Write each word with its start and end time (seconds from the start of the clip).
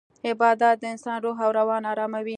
عبادت 0.29 0.75
د 0.79 0.83
انسان 0.93 1.17
روح 1.25 1.37
او 1.45 1.51
روان 1.59 1.83
اراموي. 1.91 2.29